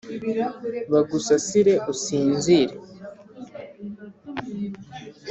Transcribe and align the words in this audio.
Bagusasire 0.91 1.73
usinzire 1.91 2.75